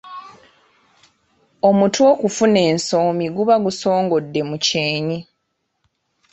Omutwe 1.67 2.03
okufuna 2.13 2.59
ensomi 2.69 3.25
guba 3.35 3.55
gusongodde 3.65 4.41
mu 4.49 4.57
kyennyi. 4.65 5.19